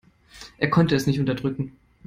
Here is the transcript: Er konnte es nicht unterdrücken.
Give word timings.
Er 0.57 0.71
konnte 0.71 0.95
es 0.95 1.05
nicht 1.05 1.19
unterdrücken. 1.19 1.77